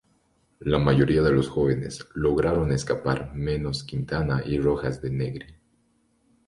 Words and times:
La 0.61 0.79
mayoría 0.79 1.21
de 1.21 1.31
los 1.31 1.47
jóvenes 1.47 2.07
lograron 2.15 2.71
escapar 2.71 3.35
menos 3.35 3.83
Quintana 3.83 4.41
y 4.43 4.57
Rojas 4.57 4.99
de 4.99 5.11
Negri. 5.11 5.55